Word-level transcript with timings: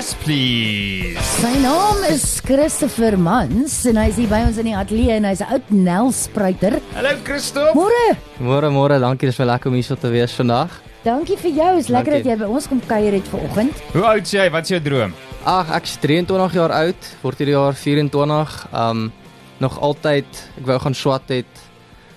Yes 0.00 0.14
please. 0.16 1.20
Sy 1.20 1.50
naam 1.60 1.98
is 2.08 2.22
Christopher 2.40 3.18
Mans 3.20 3.74
en 3.90 3.98
hy's 4.00 4.16
hier 4.16 4.30
by 4.30 4.38
ons 4.46 4.56
in 4.56 4.70
die 4.70 4.72
ateljee 4.72 5.18
en 5.18 5.26
hy's 5.28 5.42
'n 5.44 5.52
oud 5.52 5.66
nelspruiter. 5.68 6.78
Hallo 6.94 7.10
Christoph. 7.26 7.76
Môre. 7.76 8.16
Môre 8.40 8.70
môre, 8.72 8.96
dankie, 8.96 9.28
dis 9.28 9.36
my 9.36 9.44
lekker 9.44 9.68
om 9.68 9.76
hier 9.76 9.84
so 9.84 9.96
te 10.00 10.08
wees 10.08 10.32
vandag. 10.32 10.70
Dankie 11.04 11.36
vir 11.36 11.52
jou. 11.52 11.76
Is 11.76 11.88
lekker 11.92 12.12
Dankie. 12.16 12.24
dat 12.24 12.32
jy 12.32 12.46
by 12.46 12.48
ons 12.48 12.66
kom 12.66 12.80
kuier 12.80 13.12
het 13.12 13.28
vanoggend. 13.28 13.74
Hoe 13.92 14.04
oud 14.04 14.22
is 14.22 14.30
jy? 14.32 14.50
Wat 14.50 14.62
is 14.64 14.70
jou 14.70 14.80
droom? 14.80 15.12
Ag, 15.44 15.68
ek's 15.76 15.98
23 16.00 16.54
jaar 16.54 16.72
oud, 16.72 17.02
word 17.20 17.38
hierdie 17.38 17.58
jaar 17.60 17.74
24. 17.74 18.68
Um 18.72 19.12
nog 19.60 19.78
altyd, 19.78 20.24
ek 20.56 20.64
wou 20.64 20.78
gaan 20.78 20.94
swat 20.94 21.28
het 21.28 21.52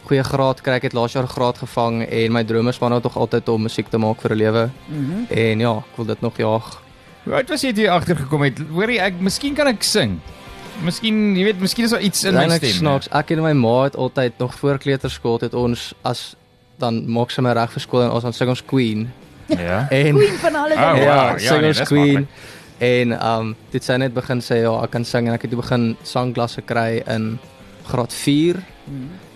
goeie 0.07 0.23
graad 0.23 0.61
kry, 0.61 0.79
ek 0.79 0.83
het 0.83 0.93
laas 0.93 1.11
jaar 1.11 1.27
graad 1.27 1.57
gevang 1.57 2.07
en 2.07 2.31
my 2.31 2.43
droom 2.43 2.67
is 2.69 2.79
maar 2.79 2.91
nou 2.91 3.01
tog 3.01 3.17
altyd 3.17 3.49
om 3.49 3.61
musiek 3.61 3.89
te 3.89 3.97
maak 3.97 4.21
vir 4.21 4.31
'n 4.31 4.37
lewe. 4.37 4.69
Mhm. 4.87 5.25
En 5.29 5.59
ja, 5.59 5.77
ek 5.77 5.97
wil 5.97 6.05
dit 6.05 6.21
nog 6.21 6.37
jaag. 6.37 6.82
Hoe 7.23 7.33
oud 7.39 7.49
was 7.53 7.61
jy 7.63 7.71
toe 7.73 7.85
jy 7.85 7.91
agtergekom 7.93 8.41
het? 8.43 8.59
Hoorie, 8.73 8.99
ek 8.99 9.19
miskien 9.23 9.55
kan 9.55 9.67
ek 9.71 9.83
sing. 9.87 10.17
Miskien, 10.83 11.35
jy 11.37 11.43
weet, 11.47 11.59
miskien 11.61 11.85
is 11.87 11.93
daar 11.93 12.01
iets 12.03 12.23
in 12.27 12.35
my 12.35 12.47
stem. 12.57 12.73
Snaaks, 12.81 13.07
ek 13.15 13.31
en 13.35 13.43
my 13.45 13.53
ma 13.55 13.75
het 13.85 13.95
altyd 13.95 14.39
nog 14.41 14.55
voor 14.59 14.79
kleuterskool 14.81 15.39
het 15.45 15.53
ons 15.55 15.91
as 16.03 16.33
dan 16.81 17.03
maak 17.07 17.31
sy 17.31 17.43
my 17.45 17.53
reg 17.55 17.71
vir 17.71 17.83
skool 17.85 18.01
en 18.07 18.11
ons 18.17 18.25
dan 18.25 18.33
sing 18.35 18.49
ons 18.51 18.63
Queen. 18.65 19.05
Ja. 19.47 19.85
En 19.93 20.17
Queen 20.17 20.37
van 20.41 20.55
alle 20.55 20.73
Oh, 20.75 20.93
dinge. 20.93 21.05
wow. 21.05 21.05
ja, 21.05 21.31
ja, 21.37 21.37
sing 21.37 21.61
nee, 21.61 21.69
ons 21.69 21.77
dis 21.83 21.87
Queen. 21.87 22.27
En 22.83 23.13
um 23.29 23.53
dit 23.71 23.83
sy 23.85 23.95
net 24.01 24.13
begin 24.13 24.41
sê 24.43 24.57
ja, 24.65 24.73
ek 24.83 24.91
kan 24.97 25.05
sing 25.07 25.27
en 25.29 25.33
ek 25.37 25.45
het 25.45 25.53
toe 25.53 25.61
begin 25.61 25.93
sangklasse 26.03 26.63
kry 26.67 27.03
in 27.07 27.37
graad 27.87 28.11
4 28.13 28.59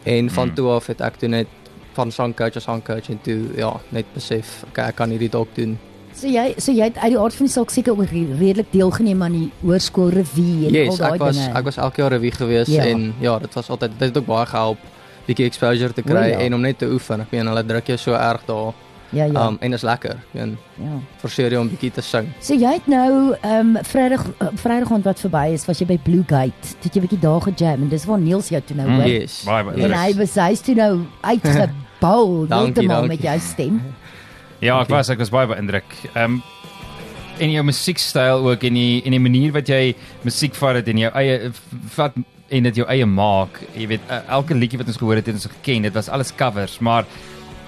en 0.08 0.30
van 0.34 0.48
Mm. 0.50 0.56
toe 0.56 0.68
af 0.74 0.88
het 0.88 1.02
ek 1.02 1.20
toe 1.22 1.30
net 1.30 1.48
van 1.96 2.12
sangcoach 2.12 2.56
as 2.60 2.64
sangcoach 2.68 3.08
en 3.10 3.20
toe 3.24 3.38
ja, 3.58 3.72
net 3.96 4.06
besef 4.16 4.64
okay, 4.68 4.90
ek 4.92 4.96
kan 5.00 5.10
hierdie 5.14 5.30
dalk 5.32 5.54
doen. 5.56 5.78
So 6.18 6.28
jy 6.28 6.54
so 6.58 6.72
jy 6.74 6.88
het 6.90 6.98
uit 6.98 7.12
die 7.14 7.20
aard 7.22 7.36
van 7.38 7.46
die 7.46 7.54
saak 7.54 7.70
seker 7.70 7.94
ook 7.94 8.10
redelik 8.10 8.72
deelgeneem 8.74 9.22
aan 9.24 9.36
die 9.38 9.52
hoërskool 9.62 10.10
revue 10.16 10.68
en 10.68 10.74
Yes, 10.74 10.90
al 10.90 10.98
daai 10.98 11.14
ek 11.14 11.20
was 11.22 11.38
dinge. 11.38 11.54
ek 11.60 11.64
was 11.70 11.78
elke 11.78 12.02
jaar 12.02 12.12
revue 12.16 12.32
gewees 12.32 12.68
Ja. 12.74 12.86
en 12.90 13.14
ja, 13.22 13.38
dit 13.40 13.54
was 13.54 13.70
altyd 13.70 13.92
dit 14.00 14.08
het 14.10 14.18
ook 14.18 14.26
baie 14.26 14.46
gehelp 14.46 14.78
bietjie 15.28 15.46
exposure 15.46 15.94
te 15.94 16.02
kry 16.02 16.30
ja. 16.32 16.40
en 16.40 16.54
om 16.56 16.62
net 16.62 16.78
te 16.80 16.86
oefen. 16.90 17.22
Ek 17.22 17.32
meen 17.32 17.46
hulle 17.48 17.64
druk 17.66 17.88
jou 17.88 17.98
so 17.98 18.14
erg 18.14 18.46
daar. 18.48 18.74
ja, 19.12 19.26
ja. 19.26 19.48
Um 19.48 19.58
en 19.62 19.74
is 19.74 19.82
lekker. 19.84 20.10
Ek 20.18 20.34
meen 20.34 20.58
ja. 20.82 20.98
forceer 21.22 21.52
jou 21.52 21.62
om 21.62 21.70
bietjie 21.70 21.92
te 21.92 22.02
sing. 22.02 22.28
So 22.42 22.54
jy 22.56 22.74
het 22.74 22.88
nou 22.88 23.36
ehm 23.42 23.76
um, 23.76 23.84
Vrydag 23.84 24.26
uh, 24.42 24.48
Vrydag 24.56 24.92
aand 24.92 25.04
wat 25.06 25.20
verby 25.20 25.54
is, 25.54 25.66
was 25.68 25.80
jy 25.80 25.86
by 25.86 25.98
Blue 26.04 26.24
Gate. 26.28 26.76
Dit 26.82 26.94
jy 26.96 27.00
'n 27.02 27.06
bietjie 27.08 27.20
daar 27.20 27.42
gejam 27.42 27.82
en 27.84 27.90
dis 27.90 28.06
waar 28.06 28.20
Niels 28.20 28.50
jou 28.50 28.62
toe 28.62 28.76
nou 28.76 28.88
Mm. 28.90 28.96
hoor. 29.00 29.08
Yes. 29.08 29.44
Baie 29.46 29.64
baie. 29.64 29.84
En 29.84 29.92
hy 29.94 30.14
was 30.18 30.34
hy's 30.36 30.62
toe 30.62 30.76
nou 30.76 31.06
uitgebou 31.32 32.48
heeltemal 32.50 33.06
met 33.08 33.22
jou 33.22 33.40
stem. 33.40 33.82
Ja, 34.62 34.80
ek 34.82 34.90
was 34.90 35.10
ek 35.14 35.20
was 35.22 35.30
baie 35.34 35.48
beïndruk. 35.48 35.86
Ehm 36.14 36.38
um, 36.38 36.44
en 37.38 37.52
jou 37.54 37.62
musiekstyl 37.68 38.48
ook 38.50 38.64
en 38.66 38.74
die 38.74 39.04
en 39.06 39.14
die 39.14 39.20
manier 39.22 39.52
wat 39.54 39.68
jy 39.70 39.92
musiek 40.26 40.56
vat 40.58 40.80
dit 40.80 40.88
en 40.96 40.98
jou 41.04 41.12
eie 41.20 41.52
vat 41.94 42.16
en 42.50 42.64
dit 42.64 42.76
jou 42.82 42.88
eie 42.90 43.06
maak. 43.06 43.60
Jy 43.78 43.86
weet 43.92 44.08
uh, 44.10 44.24
elke 44.40 44.56
liedjie 44.58 44.80
wat 44.82 44.88
ons 44.90 44.98
gehoor 44.98 45.20
het 45.20 45.28
het 45.30 45.36
ons 45.38 45.46
geken. 45.52 45.86
Dit 45.86 45.94
was 45.94 46.10
alles 46.10 46.34
covers, 46.36 46.80
maar 46.82 47.06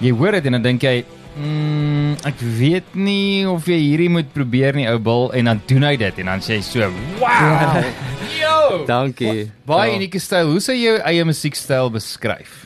jy 0.02 0.10
hoor 0.18 0.32
dit 0.40 0.46
en 0.50 0.58
dan 0.58 0.66
dink 0.72 0.84
jy 0.88 1.00
Mm, 1.40 2.18
ek 2.26 2.40
weet 2.58 2.96
nie 2.98 3.46
of 3.48 3.68
jy 3.70 3.78
hierdie 3.78 4.10
moet 4.12 4.32
probeer 4.34 4.74
nie 4.76 4.88
ou 4.90 4.98
bil 5.00 5.30
en 5.38 5.46
dan 5.46 5.60
doen 5.70 5.84
hy 5.86 5.92
dit 6.02 6.18
en 6.20 6.26
dan 6.26 6.42
sê 6.44 6.58
hy 6.58 6.64
so 6.66 6.90
wow. 7.22 7.78
Yo. 8.42 8.82
Dankie. 8.90 9.46
Baie 9.70 9.92
Ja. 9.92 10.00
unieke 10.02 10.20
styl. 10.20 10.50
Hoe 10.52 10.60
sou 10.60 10.74
jy 10.76 10.90
jou 10.90 10.98
eie 11.06 11.24
musiekstyl 11.30 11.92
beskryf? 11.94 12.66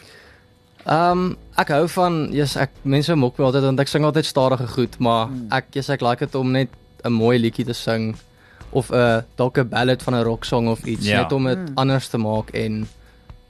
Ehm 0.85 1.11
um, 1.11 1.37
ek 1.55 1.69
hou 1.69 1.87
van 1.87 2.27
yes, 2.33 2.55
ek 2.59 2.71
mense 2.83 3.15
mok 3.15 3.37
my 3.39 3.45
altyd 3.45 3.63
want 3.63 3.79
ek 3.79 3.87
sing 3.87 4.03
altyd 4.05 4.25
stadige 4.25 4.67
goed, 4.67 4.99
maar 4.99 5.27
Hmm. 5.27 5.47
ek 5.51 5.65
yes, 5.75 5.89
ek 5.89 6.01
like 6.01 6.19
dit 6.19 6.35
om 6.35 6.51
net 6.51 6.69
'n 7.05 7.11
mooi 7.11 7.37
liedjie 7.39 7.65
te 7.65 7.73
sing 7.73 8.15
of 8.71 8.89
'n 8.91 8.95
uh, 8.95 9.21
dalk 9.37 9.57
'n 9.57 9.69
ballad 9.69 10.01
van 10.03 10.13
'n 10.15 10.23
rock 10.23 10.43
song 10.45 10.67
of 10.67 10.83
iets 10.85 11.05
Ja. 11.05 11.21
net 11.21 11.31
om 11.31 11.45
dit 11.45 11.57
Hmm. 11.57 11.73
anders 11.77 12.07
te 12.09 12.17
maak 12.17 12.49
en 12.53 12.87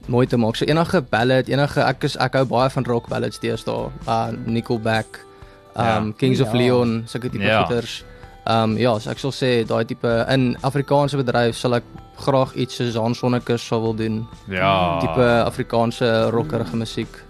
mooi 0.08 0.28
te 0.28 0.38
maak. 0.38 0.56
So 0.56 0.66
enige 0.66 1.02
ballad, 1.02 1.48
enige 1.48 1.82
ek 1.82 2.04
is 2.04 2.16
ek 2.18 2.34
hou 2.34 2.46
baie 2.46 2.70
van 2.70 2.84
rock 2.84 3.08
ballads 3.08 3.40
deesdae. 3.40 3.90
Uh 4.08 4.28
Nickelback, 4.46 5.26
Ja. 5.76 5.98
um 5.98 6.14
Kings 6.16 6.40
of 6.42 6.52
Ja. 6.52 6.58
Leon, 6.58 7.04
sulke 7.08 7.30
tipe 7.32 7.44
Ja. 7.44 7.64
goeters. 7.64 8.04
Um 8.46 8.78
ja, 8.78 9.00
so 9.00 9.10
ek 9.10 9.18
sal 9.20 9.32
sê 9.32 9.66
daai 9.66 9.86
tipe 9.86 10.26
in 10.30 10.58
Afrikaanse 10.62 11.16
bedryf 11.18 11.56
sal 11.56 11.74
ek 11.76 11.84
graag 12.18 12.54
iets 12.56 12.76
soos 12.76 12.96
Hans 12.96 13.18
Sonnekus 13.20 13.66
sou 13.68 13.82
wil 13.82 13.94
doen. 13.96 14.28
Ja. 14.50 15.00
Tipe 15.00 15.44
Afrikaanse 15.46 16.30
rockerige 16.32 16.76
musiek. 16.76 17.23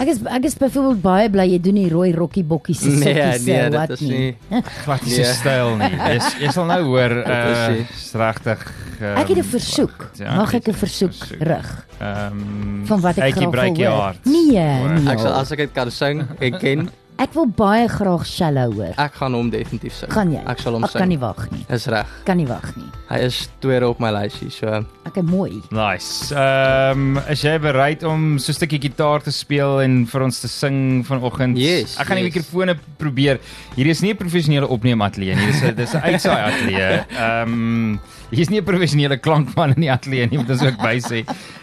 Ek 0.00 0.08
is 0.08 0.20
ek 0.24 0.44
is 0.48 0.54
byvoorbeeld 0.58 1.02
baie 1.04 1.28
bly 1.30 1.44
jy 1.52 1.58
doen 1.62 1.74
die 1.74 1.88
rooi 1.92 2.12
rokkie 2.16 2.42
bokkie 2.44 2.74
se 2.74 2.88
Nee, 2.88 3.12
sokkies 3.14 3.44
nee, 3.46 3.70
wat 3.70 3.90
is 3.90 4.00
nie. 4.00 4.36
nie. 4.50 4.62
Glad 4.84 5.02
nie 5.04 5.16
Nee. 5.16 5.24
so 5.24 5.32
styl 5.40 5.76
nie. 5.76 5.90
Jy 6.12 6.46
jy 6.46 6.52
sal 6.52 6.66
nou 6.66 6.80
hoor 6.88 7.14
is 7.20 8.14
uh 8.14 8.22
regtig 8.22 8.64
um, 9.00 9.16
Ek 9.20 9.28
het 9.28 9.38
'n 9.38 9.44
versoek. 9.52 10.10
Ja, 10.18 10.34
Mag 10.36 10.54
ek 10.54 10.68
'n 10.68 10.74
versoek 10.74 11.18
rig 11.40 11.68
Ehm 12.00 12.40
um, 12.40 12.86
van 12.86 13.00
wat 13.00 13.18
ek 13.18 13.34
graag 13.36 13.50
breek 13.50 13.76
wil 13.76 13.84
jou 13.84 13.92
hoor? 13.92 14.02
hart. 14.02 14.24
Nee, 14.24 14.66
nee. 14.98 15.12
Ek 15.12 15.18
sal 15.20 15.32
as 15.38 15.50
ek 15.52 15.58
dit 15.58 15.72
kan 15.72 15.90
sing 15.90 16.24
en 16.40 16.58
ken, 16.58 16.88
Ek 17.22 17.36
wil 17.36 17.46
baie 17.54 17.84
graag 17.86 18.24
shallow 18.26 18.72
hoor. 18.74 18.94
ek 18.98 19.14
gaan 19.20 19.34
hom 19.36 19.50
definitief 19.52 19.94
sing. 19.94 20.10
Gaan 20.10 20.32
jy? 20.34 20.40
Ek 20.50 20.58
sal 20.58 20.74
hom 20.74 20.82
Ek 20.82 20.90
kan 20.96 21.06
nie 21.06 21.14
sing. 21.14 21.22
wag 21.22 21.44
nie. 21.52 21.60
Is 21.70 21.84
reg. 21.86 22.08
Kan 22.26 22.40
nie 22.40 22.48
wag 22.48 22.64
nie. 22.74 22.88
Hy 23.12 23.18
is 23.28 23.36
tweede 23.62 23.86
op 23.86 24.00
my 24.02 24.10
lysie, 24.10 24.50
so 24.50 24.66
is 25.06 25.22
mooi. 25.22 25.60
Nice. 25.70 26.32
Ehm 26.34 27.16
um, 27.18 27.20
is 27.30 27.44
jy 27.44 27.52
bereid 27.62 28.02
om 28.02 28.38
so 28.42 28.50
'n 28.50 28.54
stukkie 28.58 28.80
gitaar 28.82 29.22
te 29.22 29.30
speel 29.30 29.82
en 29.84 30.04
vir 30.06 30.22
ons 30.22 30.40
te 30.40 30.48
sing 30.48 31.04
vanoggend? 31.06 31.56
Yes, 31.58 31.94
Ek 32.00 32.06
gaan 32.10 32.16
die 32.16 32.24
yes. 32.26 32.34
mikrofone 32.34 32.74
probeer. 32.98 33.38
Hierdie 33.76 33.90
is 33.94 34.02
nie 34.02 34.10
'n 34.12 34.16
professionele 34.16 34.66
opneematelier 34.66 35.36
nie. 35.36 35.46
Dis 35.46 35.62
'n 35.62 35.74
dis 35.76 35.94
'n 35.94 36.02
uitsaai 36.02 36.42
ateljee. 36.50 37.06
Ehm 37.22 37.52
um, 37.52 38.00
hier 38.30 38.40
is 38.40 38.50
nie 38.50 38.58
'n 38.60 38.64
professionele 38.64 39.16
klankman 39.18 39.74
in 39.76 39.82
die 39.86 39.92
ateljee 39.92 40.26
nie, 40.26 40.38
moet 40.38 40.50
ons 40.50 40.62
ook 40.62 40.78
by 40.82 40.98
sê. 40.98 41.22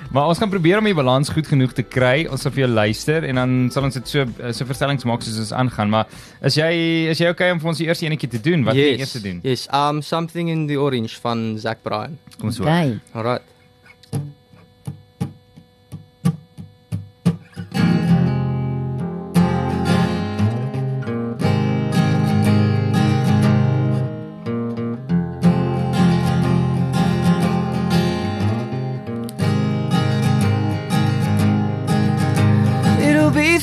Maar 0.10 0.26
ons 0.28 0.40
gaan 0.42 0.50
probeer 0.50 0.80
om 0.80 0.88
die 0.90 0.96
balans 0.98 1.30
goed 1.30 1.46
genoeg 1.48 1.74
te 1.78 1.84
kry. 1.86 2.24
Ons 2.34 2.42
sal 2.42 2.54
vir 2.56 2.64
jou 2.64 2.70
luister 2.72 3.28
en 3.30 3.38
dan 3.38 3.52
sal 3.70 3.86
ons 3.86 3.94
dit 4.00 4.10
so 4.10 4.26
so 4.58 4.66
verstellings 4.66 5.06
maak 5.06 5.22
soos 5.22 5.38
ons 5.44 5.52
aangaan. 5.54 5.92
Maar 5.94 6.10
is 6.50 6.58
jy 6.58 6.70
is 7.12 7.22
jy 7.22 7.30
okay 7.30 7.52
om 7.54 7.62
vir 7.62 7.70
ons 7.70 7.82
die 7.84 7.86
eerste 7.86 8.08
enetjie 8.10 8.32
te 8.34 8.42
doen? 8.42 8.66
Wat 8.66 8.74
gaan 8.74 8.88
jy 8.88 9.04
eers 9.04 9.14
te 9.14 9.22
doen? 9.22 9.38
Yes, 9.46 9.68
um 9.70 10.02
something 10.02 10.50
in 10.50 10.66
the 10.72 10.80
orange 10.82 11.22
van 11.22 11.54
Zack 11.62 11.86
Bryan. 11.86 12.18
Kom 12.40 12.50
ons 12.50 12.58
hoor. 12.58 12.72
Okay. 12.72 12.98
Alright. 13.14 13.59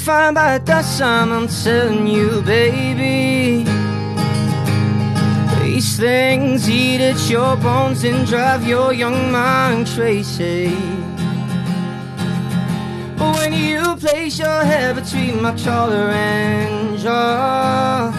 Fine 0.06 0.34
by 0.34 0.56
that 0.58 0.84
time, 0.96 1.32
I'm 1.32 1.48
telling 1.48 2.06
you, 2.06 2.40
baby. 2.42 3.64
These 5.60 5.98
things 5.98 6.70
eat 6.70 7.00
at 7.00 7.28
your 7.28 7.56
bones 7.56 8.04
and 8.04 8.24
drive 8.24 8.64
your 8.64 8.92
young 8.92 9.32
mind 9.32 9.88
crazy. 9.88 10.68
But 13.18 13.34
when 13.38 13.52
you 13.52 13.96
place 13.96 14.38
your 14.38 14.62
head 14.62 14.94
between 14.94 15.42
my 15.42 15.56
collar 15.58 16.08
and 16.12 16.96
jaw, 17.00 18.12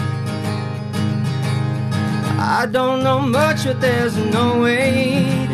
I 2.38 2.66
don't 2.66 3.02
know 3.02 3.20
much, 3.20 3.64
but 3.64 3.80
there's 3.80 4.14
no 4.14 4.60
way 4.60 5.47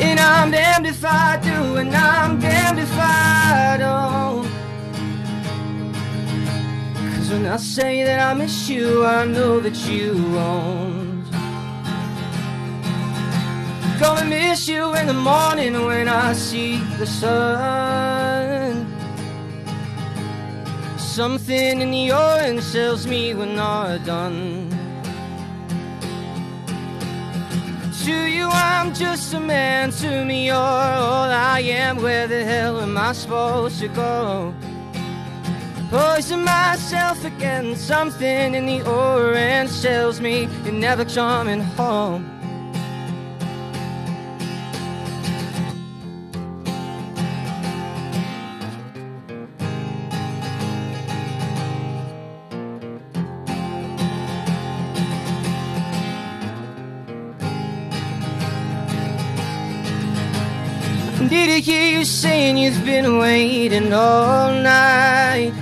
And 0.00 0.20
I'm 0.20 0.50
damned 0.52 0.86
if 0.86 1.04
I 1.04 1.38
do, 1.42 1.76
and 1.76 1.94
I'm 1.94 2.38
damned 2.38 2.78
if 2.78 2.92
I 2.92 3.76
don't. 3.78 4.48
Cause 7.14 7.30
when 7.30 7.46
I 7.46 7.56
say 7.56 8.04
that 8.04 8.20
I 8.20 8.34
miss 8.34 8.68
you, 8.68 9.04
I 9.04 9.24
know 9.24 9.58
that 9.60 9.76
you 9.88 10.14
won't. 10.32 11.08
Gonna 13.98 14.26
miss 14.26 14.68
you 14.68 14.94
in 14.94 15.08
the 15.08 15.14
morning 15.14 15.74
when 15.84 16.08
I 16.08 16.32
see 16.32 16.76
the 16.98 17.06
sun. 17.06 18.86
Something 20.96 21.80
in 21.80 21.90
the 21.90 22.12
orange 22.12 22.70
tells 22.70 23.08
me 23.08 23.34
we're 23.34 23.46
not 23.46 24.04
done. 24.04 24.77
To 28.08 28.26
you, 28.26 28.48
I'm 28.48 28.94
just 28.94 29.34
a 29.34 29.38
man. 29.38 29.90
To 30.00 30.24
me, 30.24 30.46
you're 30.46 30.56
all 30.56 31.30
I 31.30 31.60
am. 31.60 32.00
Where 32.00 32.26
the 32.26 32.42
hell 32.42 32.80
am 32.80 32.96
I 32.96 33.12
supposed 33.12 33.80
to 33.80 33.88
go? 33.88 34.54
Poison 35.90 36.42
myself 36.42 37.22
again. 37.22 37.76
Something 37.76 38.54
in 38.54 38.64
the 38.64 38.80
orange 38.90 39.82
tells 39.82 40.22
me 40.22 40.48
you're 40.64 40.72
never 40.72 41.04
coming 41.04 41.60
home. 41.60 42.37
Did 61.28 61.50
I 61.50 61.58
hear 61.60 61.98
you 61.98 62.04
saying 62.04 62.56
you've 62.56 62.84
been 62.84 63.18
waiting 63.18 63.92
all 63.92 64.50
night? 64.52 65.52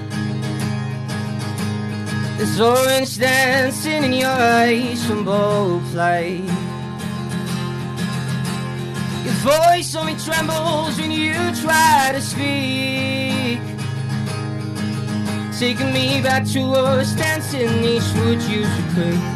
There's 2.37 2.61
orange 2.61 3.19
dancing 3.19 4.05
in 4.05 4.13
your 4.13 4.29
eyes 4.29 5.05
from 5.07 5.25
both 5.25 5.93
lights. 5.95 6.53
Your 9.25 9.35
voice 9.43 9.95
only 9.97 10.15
trembles 10.17 10.99
when 11.01 11.11
you 11.11 11.35
try 11.63 12.11
to 12.13 12.21
speak. 12.21 13.61
Taking 15.59 15.93
me 15.93 16.21
back 16.23 16.47
to 16.49 16.61
us 16.73 17.13
dancing 17.15 17.83
Eastwood 17.83 18.41
used 18.43 18.77
to 18.77 18.83
play. 18.95 19.36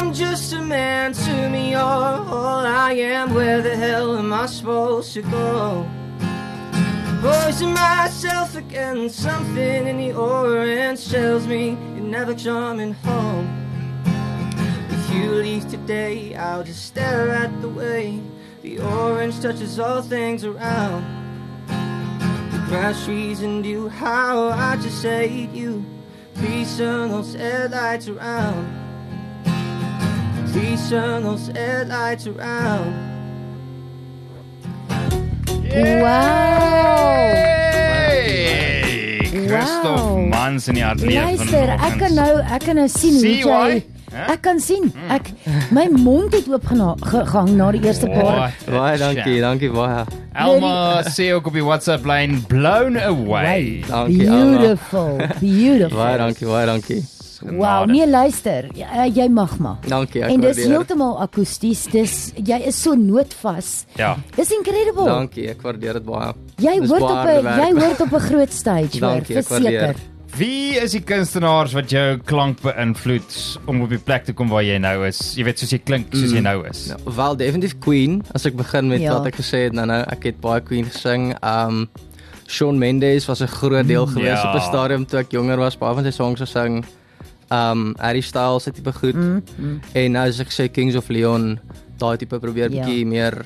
I'm 0.00 0.12
just 0.12 0.52
a 0.52 0.60
man. 0.60 1.12
To 1.12 1.48
me, 1.50 1.70
you're 1.70 1.80
all 1.80 2.66
I 2.66 2.94
am. 2.94 3.34
Where 3.34 3.62
the 3.62 3.76
hell 3.76 4.18
am 4.18 4.32
I 4.32 4.46
supposed 4.46 5.12
to 5.14 5.22
go? 5.22 5.99
Poison 7.20 7.74
myself 7.74 8.56
again. 8.56 9.10
Something 9.10 9.86
in 9.86 9.98
the 9.98 10.14
orange 10.14 11.10
tells 11.10 11.46
me 11.46 11.76
you're 11.94 12.00
never 12.00 12.34
coming 12.34 12.94
home. 12.94 13.46
If 14.88 15.14
you 15.14 15.30
leave 15.30 15.68
today, 15.68 16.34
I'll 16.34 16.64
just 16.64 16.86
stare 16.86 17.28
at 17.28 17.60
the 17.60 17.68
way 17.68 18.22
the 18.62 18.78
orange 18.78 19.38
touches 19.38 19.78
all 19.78 20.00
things 20.00 20.44
around. 20.46 21.04
The 22.52 22.64
grass, 22.68 23.04
trees, 23.04 23.42
and 23.42 23.66
you, 23.66 23.90
how 23.90 24.48
I 24.48 24.76
just 24.76 25.02
hate 25.02 25.50
you. 25.50 25.84
Please 26.36 26.74
turn 26.78 27.10
those 27.10 27.34
headlights 27.34 28.08
around. 28.08 28.64
Please 30.52 30.88
turn 30.88 31.24
those 31.24 31.48
headlights 31.48 32.26
around. 32.26 33.09
Wow. 35.70 37.30
Hey, 38.10 39.22
Christoph 39.30 40.00
Wow. 40.02 40.26
Mans 40.32 40.66
in 40.68 40.74
die 40.80 40.84
ateljee 40.84 41.20
Luister, 41.22 41.70
ek 41.76 41.94
kan 42.00 42.14
nou 42.18 42.32
ek 42.42 42.64
kan 42.66 42.74
nou 42.80 42.88
sien 42.90 43.14
hoe 43.14 43.22
See 43.22 43.36
jy 43.38 43.46
why? 43.46 43.76
Ek 44.34 44.40
kan 44.42 44.58
sien. 44.58 44.88
Ek 45.14 45.30
my 45.70 45.84
mond 45.94 46.34
het 46.34 46.48
oop 46.50 46.66
gena- 46.66 46.96
gegaan 46.98 47.54
na 47.60 47.70
die 47.76 47.84
eerste 47.86 48.10
paar. 48.10 48.50
Baie 48.66 48.98
dankie, 48.98 49.38
dankie 49.44 49.70
baie. 49.70 50.02
Elma 50.34 50.74
sê 51.06 51.30
ook 51.36 51.46
op 51.46 51.54
die 51.54 51.62
WhatsApp 51.64 52.04
lyn 52.10 52.40
blown 52.50 52.98
away. 52.98 53.84
Dankie 53.86 54.26
Alma. 54.26 54.58
Beautiful. 54.58 55.16
Beautiful. 55.38 55.98
Baie 56.02 56.18
dankie, 56.18 56.46
baie 56.50 56.66
dankie. 56.66 57.00
Wow, 57.42 57.86
nee 57.86 58.06
luister, 58.06 58.68
jy, 58.74 58.84
uh, 58.84 59.06
jy 59.16 59.28
mag 59.28 59.58
maar. 59.58 59.76
Dankie, 59.88 60.22
ek 60.22 60.30
En 60.30 60.40
dis 60.40 60.44
waardeer 60.44 60.64
dit. 60.64 60.72
heeltemal 60.72 61.20
akoesties. 61.20 61.84
Dis 61.90 62.32
jy 62.36 62.58
is 62.66 62.82
so 62.82 62.94
nootvas. 62.94 63.84
Ja. 63.96 64.16
Dis 64.36 64.50
incredible. 64.52 65.04
Dankie, 65.04 65.48
ek 65.50 65.62
waardeer 65.62 65.92
dit 65.92 66.04
baie. 66.04 66.32
Jy 66.58 66.80
Dis 66.80 66.90
hoort 66.90 67.02
op 67.02 67.26
'n 67.26 67.44
jy 67.44 67.72
hoort 67.80 68.00
op 68.00 68.12
'n 68.12 68.20
groot 68.20 68.52
stage 68.52 68.98
hoor, 69.00 69.00
Dankie, 69.00 69.34
waardeer. 69.34 69.42
verseker. 69.42 69.94
Wie 70.36 70.78
is 70.78 70.90
die 70.92 71.00
kunstenaars 71.00 71.72
wat 71.72 71.90
jou 71.90 72.18
klank 72.18 72.60
beïnvloed 72.62 73.58
om 73.66 73.80
op 73.82 73.88
die 73.90 73.98
plek 73.98 74.24
te 74.24 74.32
kom 74.32 74.48
waar 74.48 74.62
jy 74.62 74.78
nou 74.78 75.04
is? 75.06 75.34
Jy 75.36 75.44
weet 75.44 75.58
soos 75.58 75.70
jy 75.70 75.78
klink, 75.78 76.06
soos 76.14 76.30
jy 76.32 76.40
nou 76.40 76.64
is. 76.68 76.86
Ja, 76.86 76.96
wel 77.16 77.36
definitief 77.36 77.78
Queen 77.80 78.22
as 78.34 78.46
ek 78.46 78.54
begin 78.56 78.88
met 78.88 79.00
Ja. 79.00 79.14
wat 79.18 79.26
ek 79.26 79.34
gesê 79.36 79.64
het 79.64 79.72
nou 79.72 79.86
nou 79.86 80.02
ek 80.08 80.22
het 80.22 80.40
baie 80.40 80.60
Queen 80.60 80.84
gesing. 80.84 81.34
Um 81.42 81.88
Shawn 82.46 82.78
Mendes 82.78 83.26
was 83.26 83.40
'n 83.42 83.46
groot 83.48 83.86
deel 83.86 84.06
gewees 84.06 84.42
Ja. 84.42 84.50
op 84.50 84.56
'n 84.60 84.60
stadium 84.64 85.04
toe 85.06 85.18
ek 85.20 85.30
jonger 85.32 85.56
was, 85.58 85.76
baie 85.76 85.94
van 85.94 86.04
sy 86.04 86.10
songs 86.10 86.40
gesing. 86.40 86.84
Um 87.50 87.94
Harry 87.98 88.20
Styles 88.20 88.64
het 88.64 88.74
tipe 88.74 88.92
goed. 88.92 89.14
Mm, 89.14 89.42
mm. 89.58 89.80
En 89.92 90.12
nou 90.12 90.28
as 90.28 90.38
ek 90.40 90.50
sê 90.54 90.70
Kings 90.70 90.94
of 90.96 91.08
Leon, 91.08 91.58
daai 91.98 92.16
tipe 92.16 92.38
probeer 92.38 92.70
Ja. 92.70 92.84
bietjie 92.84 93.06
meer 93.06 93.44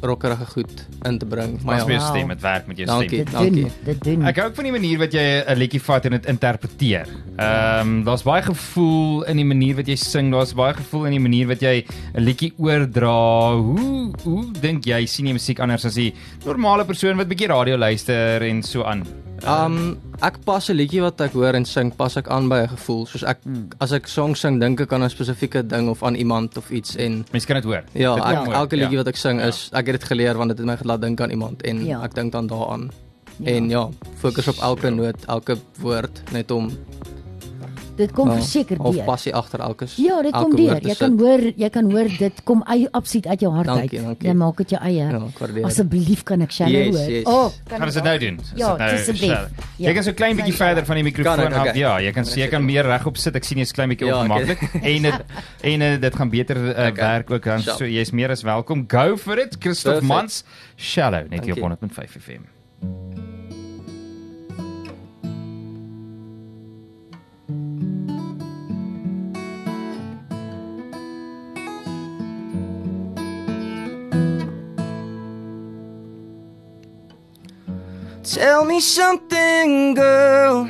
rockerige 0.00 0.46
goed 0.46 0.86
in 1.04 1.18
te 1.18 1.26
bring. 1.26 1.62
Maar 1.62 1.76
Maar 1.76 1.86
jy 1.86 1.92
ja, 1.92 1.98
Wow. 2.00 2.08
stem, 2.16 2.28
dit 2.28 2.40
werk 2.40 2.66
met 2.66 2.76
jou 2.76 2.86
Dankie. 2.86 3.20
stem. 3.20 3.32
Dankie. 3.32 3.62
doen, 3.62 3.70
dit 3.84 4.04
doen. 4.04 4.22
Ek 4.26 4.36
hou 4.36 4.48
ook 4.48 4.54
van 4.54 4.64
die 4.64 4.72
manier 4.72 4.98
wat 4.98 5.12
jy 5.12 5.44
'n 5.46 5.56
liedjie 5.58 5.80
vat 5.82 6.04
en 6.04 6.10
dit 6.10 6.26
interpreteer. 6.26 7.06
Ehm 7.36 7.80
um, 7.88 8.04
daar's 8.04 8.22
baie 8.22 8.42
gevoel 8.42 9.22
in 9.24 9.36
die 9.36 9.44
manier 9.44 9.76
wat 9.76 9.86
jy 9.86 9.94
sing, 9.96 10.32
daar's 10.32 10.54
baie 10.54 10.74
gevoel 10.74 11.04
in 11.04 11.10
die 11.12 11.20
manier 11.20 11.46
wat 11.46 11.60
jy 11.60 11.84
'n 12.14 12.22
liedjie 12.24 12.52
oordra. 12.58 13.54
Hoe 13.56 14.12
hoe 14.24 14.44
dink 14.60 14.84
jy 14.84 15.06
sien 15.06 15.26
jy 15.26 15.32
musiek 15.32 15.58
anders 15.60 15.84
as 15.84 15.94
die 15.94 16.14
normale 16.44 16.84
persoon 16.84 17.16
wat 17.16 17.28
bietjie 17.28 17.48
radio 17.48 17.76
luister 17.76 18.42
en 18.42 18.62
so 18.62 18.82
aan? 18.84 19.04
Um 19.46 19.98
ek 20.22 20.38
pas 20.44 20.68
'n 20.70 20.76
liedjie 20.76 21.00
wat 21.02 21.20
ek 21.20 21.32
hoor 21.32 21.54
en 21.54 21.64
sing, 21.64 21.92
pas 21.96 22.16
ek 22.16 22.28
aan 22.28 22.48
by 22.48 22.62
'n 22.64 22.68
gevoel. 22.68 23.06
Soos 23.06 23.22
ek 23.24 23.38
Hmm. 23.44 23.68
as 23.80 23.92
ek 23.92 24.06
songs 24.06 24.40
sing, 24.40 24.58
dink 24.60 24.80
ek 24.80 24.92
aan 24.92 25.02
'n 25.02 25.10
spesifieke 25.10 25.66
ding 25.66 25.88
of 25.88 26.02
aan 26.02 26.14
iemand 26.14 26.56
of 26.56 26.70
iets 26.70 26.96
en 26.96 27.24
Mense 27.32 27.46
kan 27.46 27.56
dit 27.56 27.64
hoor. 27.64 27.82
ja, 27.92 28.14
Dit 28.14 28.24
ek, 28.24 28.36
hoor, 28.46 28.54
elke 28.54 28.76
liedjie 28.76 28.90
ja. 28.98 29.04
wat 29.04 29.08
ek 29.08 29.16
sing 29.16 29.40
is 29.40 29.70
ek 29.72 29.86
het 29.86 30.00
dit 30.00 30.04
geleer 30.04 30.36
want 30.36 30.48
dit 30.50 30.58
het 30.58 30.66
my 30.66 30.76
gelaat 30.76 31.00
dink 31.00 31.20
aan 31.20 31.30
iemand 31.30 31.62
en 31.62 31.84
Ja. 31.86 32.02
ek 32.02 32.14
dink 32.14 32.32
dan 32.32 32.46
daaraan. 32.46 32.90
Ja. 33.38 33.50
En 33.52 33.68
ja, 33.68 33.88
fokus 34.16 34.48
op 34.48 34.56
elke 34.62 34.90
noot, 34.90 35.24
elke 35.26 35.56
woord 35.80 36.22
net 36.32 36.50
om 36.50 36.70
Dit 37.96 38.10
kom 38.12 38.28
ja, 38.28 38.34
verseker 38.34 38.80
of 38.82 38.94
deur. 38.94 39.04
passie 39.04 39.32
agter 39.34 39.60
elke 39.60 39.86
Ja, 39.96 40.22
dit 40.22 40.32
kom 40.32 40.42
elke 40.42 40.56
deur. 40.56 40.66
woord 40.70 40.82
te 40.82 40.88
Jy 40.88 40.94
sit. 40.94 40.98
kan 40.98 41.18
hoor, 41.18 41.40
jy 41.56 41.68
kan 41.70 41.90
hoor 41.90 42.08
dit 42.18 42.42
kom 42.44 42.62
uit 42.66 42.88
absoluut 42.92 43.26
uit 43.26 43.40
jou 43.40 43.52
hart 43.54 43.66
Dankie, 43.66 43.98
uit. 43.98 44.06
dankie. 44.06 44.28
Jy 44.28 44.34
maak 44.34 44.56
dit 44.56 44.70
jou 44.70 44.80
eie. 44.82 45.06
Ja. 45.06 45.62
Asseblief 45.64 46.22
kan 46.22 46.40
ek 46.42 46.50
shallow 46.50 46.72
Yes, 46.74 46.96
hoor. 46.96 47.10
yes. 47.10 47.24
Oh, 47.24 47.50
kan 47.68 47.78
Gaan 47.78 47.86
ons 47.86 47.94
dit 47.94 48.02
nou 48.04 48.18
doen? 48.18 48.40
Ja, 48.56 48.76
nou- 48.76 48.90
asseblief. 48.94 49.30
Ja. 49.30 49.48
Jy 49.88 49.94
kan 49.94 50.02
so 50.02 50.12
klein 50.12 50.36
bietjie 50.36 50.54
verder 50.54 50.84
van 50.84 50.94
die 50.94 51.04
mikrofoon 51.04 51.52
af. 51.52 51.60
okay. 51.60 51.78
Ja, 51.78 51.98
jy 52.00 52.12
kan 52.12 52.24
jy 52.24 52.48
kan 52.48 52.64
meer 52.64 52.84
regop 52.84 53.16
sit. 53.16 53.36
Ek 53.36 53.44
sien 53.44 53.58
jy's 53.58 53.72
klein 53.72 53.88
bietjie 53.88 54.06
Ja, 54.06 54.18
ongemaklik. 54.22 54.58
En 54.82 55.02
dit 55.02 55.24
en 55.62 55.82
eh, 55.82 56.00
dit 56.00 56.14
gaan 56.14 56.30
beter 56.30 56.56
uh, 56.56 56.68
Okay. 56.70 56.92
werk 56.92 57.30
ook 57.30 57.44
dan. 57.44 57.60
So 57.62 57.84
jy's 57.86 58.10
meer 58.10 58.30
as 58.30 58.42
welkom. 58.42 58.84
Go 58.88 59.16
for 59.16 59.38
it. 59.38 59.56
Christoph 59.60 60.00
Perfect. 60.00 60.12
Mans, 60.12 60.44
Shallow 60.76 61.28
net 61.30 61.44
hier 61.44 61.54
op 61.62 61.78
Dankie. 61.78 61.88
100.5 61.88 62.16
FM. 62.20 63.33
Tell 78.34 78.64
me 78.64 78.80
something, 78.80 79.94
girl. 79.94 80.68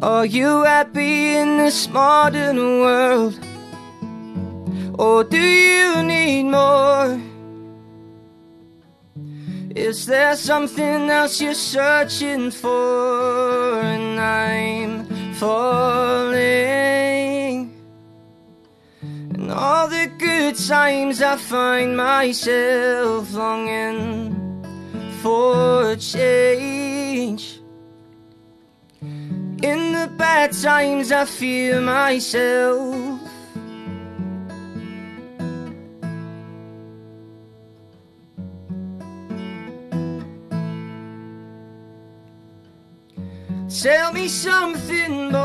Are 0.00 0.24
you 0.24 0.62
happy 0.62 1.36
in 1.36 1.58
this 1.58 1.90
modern 1.90 2.56
world? 2.56 3.38
Or 4.98 5.22
do 5.22 5.36
you 5.36 6.02
need 6.02 6.44
more? 6.44 7.20
Is 9.76 10.06
there 10.06 10.36
something 10.36 11.10
else 11.10 11.38
you're 11.38 11.52
searching 11.52 12.50
for? 12.50 13.78
And 13.82 14.18
I'm 14.18 15.04
falling. 15.34 16.40
And 19.02 19.52
all 19.52 19.86
the 19.86 20.10
good 20.16 20.56
times 20.56 21.20
I 21.20 21.36
find 21.36 21.94
myself 21.94 23.34
longing 23.34 24.49
for 25.22 25.90
a 25.90 25.96
change. 25.96 27.60
In 29.02 29.92
the 29.92 30.10
bad 30.16 30.52
times, 30.52 31.12
I 31.12 31.24
fear 31.26 31.80
myself. 31.80 33.20
Tell 43.82 44.12
me 44.12 44.28
something, 44.28 45.30
boy. 45.30 45.40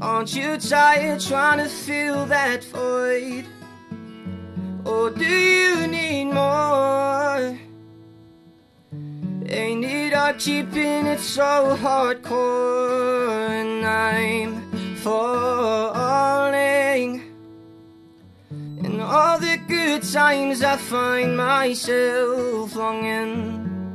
Aren't 0.00 0.34
you 0.34 0.58
tired 0.58 1.20
trying 1.20 1.58
to 1.58 1.68
fill 1.68 2.26
that 2.26 2.64
void? 2.64 3.46
Or 4.88 5.10
do 5.10 5.24
you 5.24 5.86
need 5.86 6.24
more? 6.32 7.58
Ain't 9.50 9.84
it 9.84 10.14
hard 10.14 10.38
keeping 10.38 11.04
it 11.06 11.20
so 11.20 11.76
hardcore, 11.76 13.50
and 13.60 13.84
I'm 13.84 14.96
falling. 14.96 16.00
In 18.50 19.00
all 19.00 19.38
the 19.38 19.58
good 19.68 20.02
times, 20.04 20.62
I 20.62 20.76
find 20.78 21.36
myself 21.36 22.74
longing 22.74 23.94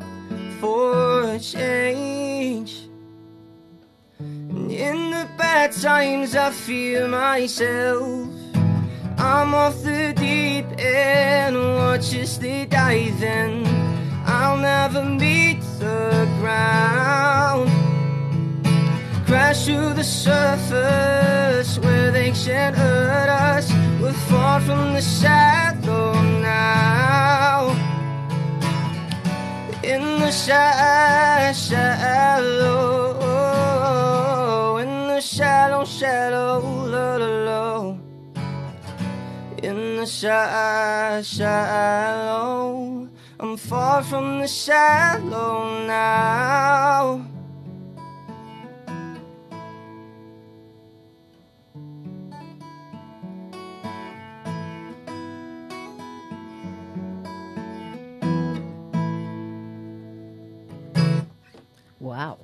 for 0.60 1.40
change. 1.40 2.88
And 4.20 4.72
in 4.72 5.10
the 5.10 5.28
bad 5.40 5.72
times, 5.72 6.36
I 6.36 6.52
feel 6.52 7.08
myself. 7.08 8.43
I'm 9.26 9.56
off 9.56 9.82
the 9.84 10.14
deep 10.18 10.66
end, 10.78 11.56
watch 11.56 12.14
as 12.14 12.38
they 12.40 12.66
dive 12.66 13.24
in. 13.24 13.66
I'll 14.26 14.58
never 14.58 15.02
meet 15.02 15.62
the 15.80 16.28
ground. 16.40 17.70
Crash 19.26 19.66
to 19.68 19.94
the 19.94 20.04
surface 20.04 21.80
where 21.80 22.12
they 22.12 22.32
can't 22.32 22.76
hurt 22.76 23.30
us. 23.30 23.72
We're 24.02 24.12
far 24.30 24.60
from 24.60 24.94
the 24.94 25.02
shadow 25.02 26.12
now. 26.42 27.72
In 29.84 30.02
the 30.20 30.32
sha- 30.32 31.54
shallow, 31.54 33.18
in 34.80 35.08
the 35.08 35.22
shallow, 35.22 35.86
shallow, 35.86 36.60
low, 36.60 37.18
low, 37.18 37.18
low. 37.18 37.43
Shallow, 40.06 41.24
I'm 43.40 43.56
far 43.56 44.04
from 44.04 44.40
the 44.42 44.48
shallow 44.48 45.86
now. 45.88 47.26
Wow. 62.00 62.40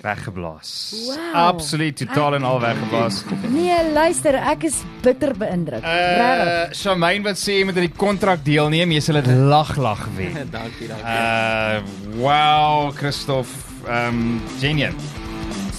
Weggeblaas. 0.00 0.70
Wow. 1.06 1.34
Absoluut 1.34 1.96
totaal 1.96 2.34
en 2.38 2.44
al 2.48 2.60
weggeblaas. 2.60 3.18
Nee, 3.52 3.76
luister, 3.92 4.34
ek 4.34 4.64
is 4.70 4.80
bitter 5.04 5.34
beïndruk. 5.36 5.84
Regtig. 5.84 6.48
Uh 6.48 6.72
Shamaine 6.80 7.24
wat 7.28 7.40
sê 7.40 7.58
jy 7.58 7.66
moet 7.68 7.76
aan 7.76 7.88
die 7.88 7.96
kontrak 8.00 8.44
deelneem, 8.46 8.96
jy 8.96 9.02
sal 9.04 9.20
dit 9.20 9.28
lag 9.52 9.74
lag 9.76 10.06
wen. 10.16 10.40
dankie, 10.56 10.88
dankie. 10.88 11.04
Uh 11.04 12.20
wow, 12.22 12.88
Christof. 12.96 13.52
Um 13.84 14.40
Genius. 14.60 15.19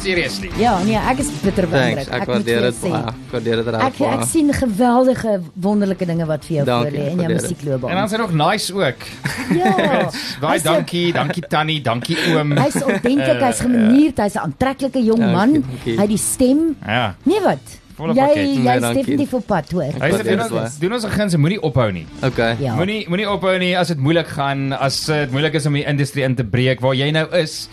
Seriously. 0.01 0.49
Ja, 0.57 0.79
nee, 0.83 0.95
ek 0.97 1.19
is 1.21 1.27
bitter 1.43 1.67
beïndruk. 1.69 2.07
Ek 2.09 2.23
moet 2.25 2.31
waardeer 2.33 2.63
dit 2.65 2.77
baie. 2.81 3.01
Ek 3.11 3.33
waardeer 3.35 3.59
dit 3.61 3.67
reg 3.67 3.81
Ek 3.85 3.93
ek 3.93 3.99
baie. 4.01 4.25
sien 4.31 4.47
geweldige 4.57 5.33
wonderlike 5.61 6.05
dinge 6.09 6.25
wat 6.25 6.45
vir 6.47 6.55
jou 6.55 6.65
voor 6.65 6.89
lê 6.95 7.03
in 7.11 7.19
jou 7.21 7.27
dit. 7.27 7.41
musiekloopbaan. 7.41 7.91
En 7.93 7.99
dan 7.99 8.05
is 8.09 8.15
hy 8.15 8.21
nog 8.23 8.33
nice 8.33 8.73
ook. 8.73 9.05
ja. 9.61 9.75
Baie 10.45 10.63
dankie, 10.65 11.11
dankie 11.13 11.43
Tannie, 11.51 11.81
dankie 11.85 12.17
oom. 12.33 12.55
Hy's 12.57 12.79
authentic, 12.81 13.43
hy's 13.45 13.61
gemanierd, 13.61 14.17
hy's 14.25 14.35
'n 14.39 14.43
aantreklike 14.47 15.03
jong 15.05 15.21
man. 15.35 15.53
Hy 15.85 15.99
het 16.01 16.09
die 16.09 16.17
stem. 16.17 16.75
Ja. 16.81 17.13
Nee 17.29 17.41
wat? 17.45 17.77
Volle 17.95 18.15
Jy 18.17 18.25
pakket. 18.25 18.41
jy's 18.47 18.57
Nee, 18.57 18.79
dankie. 18.79 19.03
definitief 19.03 19.33
op 19.37 19.45
pad, 19.47 19.71
hoor. 19.71 19.93
Hy 20.01 20.09
sê 20.09 20.23
doen 20.23 20.37
dit 20.41 20.51
ons 20.51 20.79
doen 20.79 20.93
ons 20.97 21.05
guns, 21.05 21.35
moenie 21.37 21.61
ophou 21.61 21.91
nie. 21.91 22.05
Okay. 22.25 22.55
Ja. 22.59 22.73
Moenie 22.75 23.05
moenie 23.07 23.29
ophou 23.29 23.53
nie 23.59 23.75
as 23.77 23.87
dit 23.93 23.99
moeilik 24.01 24.27
gaan, 24.27 24.73
as 24.73 25.05
dit 25.05 25.31
moeilik 25.31 25.53
is 25.53 25.65
om 25.69 25.73
die 25.77 25.85
industrie 25.85 26.23
in 26.25 26.33
te 26.35 26.43
breek 26.43 26.79
waar 26.81 26.95
jy 26.97 27.11
nou 27.11 27.27
is. 27.37 27.67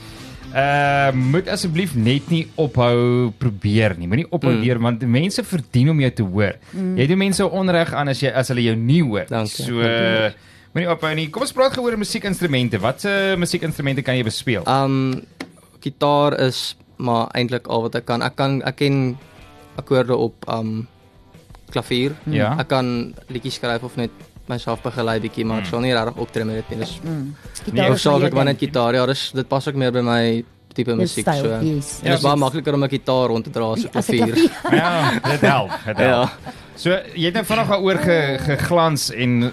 Uh 0.48 1.12
moet 1.12 1.48
asseblief 1.52 1.92
net 1.94 2.28
nie 2.32 2.46
ophou 2.56 3.30
probeer 3.38 3.94
nie. 3.98 4.08
Moenie 4.08 4.26
ophou 4.32 4.50
Mm. 4.52 4.60
leer 4.64 4.78
want 4.80 5.02
mense 5.02 5.42
verdien 5.44 5.90
om 5.90 6.00
jou 6.00 6.10
te 6.10 6.22
hoor. 6.24 6.56
Jy 6.72 7.06
doen 7.06 7.18
mense 7.18 7.44
onreg 7.44 7.92
aan 7.92 8.08
as 8.08 8.20
jy 8.22 8.30
as 8.32 8.48
hulle 8.48 8.62
jou 8.64 8.76
nie 8.76 9.02
hoor. 9.04 9.26
Dankie. 9.28 9.64
So 9.66 9.80
uh, 9.80 10.30
moenie 10.74 10.88
ophou 10.90 11.12
nie. 11.14 11.28
Kom 11.30 11.42
ons 11.44 11.52
praat 11.52 11.72
gou 11.76 11.84
oor 11.84 11.96
musiekinstrumente. 12.00 12.80
Watse 12.80 13.34
musiekinstrumente 13.38 14.02
kan 14.02 14.16
jy 14.16 14.24
bespeel? 14.24 14.64
Um 14.66 15.22
gitaar 15.84 16.38
is 16.48 16.76
maar 16.96 17.28
eintlik 17.34 17.68
al 17.68 17.82
wat 17.86 17.94
ek 18.00 18.06
kan. 18.08 18.22
Ek 18.22 18.34
kan 18.36 18.62
ek 18.66 18.76
ken 18.80 19.18
akkoorde 19.76 20.16
op 20.16 20.48
um 20.48 20.86
klavier. 21.70 22.16
Ja. 22.26 22.54
Ek 22.58 22.68
kan 22.72 23.14
liedjies 23.28 23.60
skryf 23.60 23.84
of 23.84 23.96
net 24.00 24.10
myself 24.48 24.82
begelei 24.82 25.20
bietjie, 25.20 25.44
maar 25.44 25.60
ek 25.60 25.66
sal 25.66 25.80
nie 25.80 25.92
regtig 25.94 26.16
optree 26.16 26.44
met 26.44 26.56
dit 26.56 26.70
nie. 26.70 26.78
Dis 26.84 27.00
Mm. 27.02 27.34
Nee, 27.72 27.88
hoofsaaklik 27.88 28.32
maar 28.32 28.44
my 28.44 28.50
net 28.52 28.58
gitaar. 28.60 28.94
Ja, 28.94 29.06
dis 29.06 29.30
dit 29.32 29.48
pas 29.48 29.68
ook 29.68 29.74
meer 29.74 29.92
by 29.92 30.00
my 30.00 30.44
tipe 30.74 30.94
musiek 30.94 31.24
style, 31.26 31.42
so. 31.42 31.66
yes. 31.66 31.98
En 32.02 32.10
dit 32.10 32.18
is 32.18 32.22
baie 32.22 32.36
makliker 32.36 32.74
om 32.74 32.84
'n 32.84 32.88
gitaar 32.88 33.28
rond 33.28 33.44
te 33.44 33.50
dra 33.50 33.64
as 33.72 33.84
'n 33.84 33.88
klavier. 33.90 34.36
ja, 34.70 35.10
dit 35.30 35.40
help. 35.40 35.70
Dit 35.86 35.96
help. 35.96 35.98
Ja. 35.98 36.52
So 36.76 36.90
jy 37.14 37.24
het 37.24 37.34
nou 37.34 37.44
vanaand 37.44 37.68
daaroor 37.68 37.98
ge, 37.98 38.38
geglans 38.38 39.10
en 39.10 39.42
uh, 39.42 39.50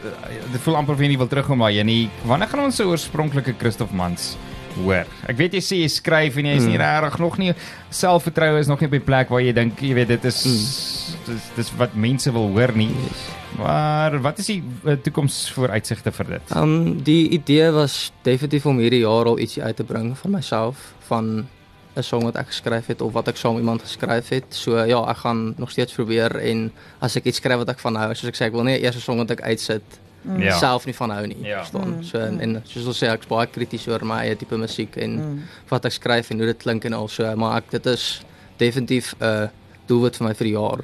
dit 0.52 0.62
voel 0.62 0.76
amper 0.76 0.94
of 0.94 1.00
jy 1.02 1.08
nie 1.08 1.18
wil 1.18 1.28
terugkom 1.28 1.58
maar 1.58 1.72
jy 1.72 1.84
nie. 1.84 2.10
Wanneer 2.24 2.48
gaan 2.48 2.60
ons 2.66 2.76
se 2.76 2.84
oorspronklike 2.86 3.56
Christof 3.58 3.92
Mans 3.92 4.36
hoor? 4.84 5.06
Ek 5.28 5.38
weet 5.38 5.54
jy 5.54 5.60
sê 5.62 5.76
jy 5.82 5.88
skryf 5.90 6.38
en 6.38 6.46
jy 6.46 6.56
is 6.56 6.64
nie 6.66 6.78
Mm. 6.78 6.82
regtig 6.86 7.20
nog 7.20 7.38
nie 7.38 7.54
selfvertroue 7.90 8.60
is 8.60 8.68
nog 8.68 8.80
nie 8.80 8.86
op 8.88 8.92
die 8.92 9.00
plek 9.00 9.30
waar 9.30 9.42
jy 9.42 9.54
dink 9.54 9.80
jy 9.82 9.94
weet 9.96 10.08
dit 10.08 10.26
is 10.26 10.46
Mm. 10.46 11.34
dis 11.34 11.42
dis 11.56 11.72
wat 11.78 11.96
mense 11.96 12.32
wil 12.32 12.50
hoor 12.52 12.72
nie. 12.76 12.90
Yes. 12.90 13.26
Maar 13.58 14.22
wat 14.22 14.38
is 14.38 14.46
die 14.46 14.64
uh, 14.84 14.94
toekomsvooruitsigte 15.02 16.12
vir 16.12 16.26
dit? 16.36 16.56
Um 16.56 17.04
die 17.04 17.30
idee 17.30 17.72
was 17.72 18.12
definitief 18.28 18.66
om 18.66 18.78
hierdie 18.84 19.04
jaar 19.06 19.26
al 19.26 19.40
ietsie 19.40 19.64
uit 19.64 19.76
te 19.76 19.84
bring 19.84 20.18
van 20.18 20.32
myself 20.32 20.94
van 21.08 21.48
'n 21.96 22.04
song 22.04 22.24
wat 22.24 22.36
ek 22.36 22.48
geskryf 22.52 22.88
het 22.88 23.02
of 23.02 23.14
wat 23.14 23.28
ek 23.28 23.38
saam 23.38 23.54
met 23.54 23.62
iemand 23.64 23.82
geskryf 23.82 24.30
het. 24.30 24.46
So 24.50 24.78
ja, 24.84 25.00
ek 25.10 25.18
gaan 25.18 25.54
nog 25.58 25.72
steeds 25.72 25.94
probeer 25.94 26.36
en 26.36 26.72
as 27.00 27.16
ek 27.16 27.24
iets 27.26 27.38
skryf 27.38 27.58
wat 27.58 27.70
ek 27.70 27.80
van 27.80 27.96
hou, 27.96 28.14
soos 28.14 28.28
ek 28.30 28.36
sê, 28.36 28.46
ek 28.46 28.52
wil 28.52 28.64
nie 28.64 28.80
eers 28.84 28.96
'n 28.96 29.00
song 29.02 29.18
wat 29.18 29.32
ek 29.32 29.42
uitsit 29.42 29.82
Ja. 30.40 30.58
self 30.58 30.86
nie 30.86 30.94
van 30.96 31.10
hou 31.10 31.28
nie, 31.28 31.38
Ja. 31.44 31.58
verstaan? 31.64 32.04
So 32.04 32.18
en, 32.18 32.40
en 32.42 32.62
soos 32.66 32.86
ons 32.88 32.98
sê, 33.04 33.08
ek's 33.14 33.28
baie 33.28 33.48
krities 33.48 33.88
oor 33.88 34.04
my 34.06 34.20
eie 34.26 34.36
tipe 34.36 34.58
musiek 34.58 34.98
en 34.98 35.16
Mm. 35.18 35.42
wat 35.70 35.86
ek 35.86 35.92
skryf 35.92 36.32
en 36.32 36.38
hoe 36.38 36.48
dit 36.48 36.58
klink 36.58 36.84
en 36.86 36.94
al 36.94 37.08
so, 37.08 37.36
maar 37.36 37.58
ek 37.58 37.70
dit 37.72 37.86
is 37.86 38.22
definitief 38.58 39.14
'n 39.20 39.24
uh, 39.26 39.48
doelwit 39.88 40.18
vir 40.18 40.28
my 40.28 40.34
vir 40.34 40.46
die 40.48 40.54
jaar 40.54 40.80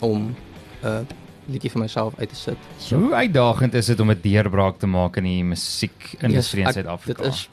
om 0.00 0.34
'n 0.82 0.86
uh, 0.86 1.00
liedjie 1.48 1.70
vir 1.70 1.80
myself 1.80 2.14
uit 2.18 2.28
te 2.28 2.34
sit. 2.36 2.56
Hoe 2.90 3.14
uitdagend 3.14 3.74
is 3.74 3.86
dit 3.86 4.00
om 4.00 4.10
'n 4.10 4.18
deurbraak 4.22 4.78
te 4.78 4.86
maak 4.86 5.16
in 5.16 5.24
die 5.24 5.44
musiekindustrie 5.44 6.62
in 6.62 6.66
Yes, 6.66 6.76
ek- 6.76 6.84
Suid-Afrika? 6.84 7.22
Dit 7.22 7.32
is 7.32 7.48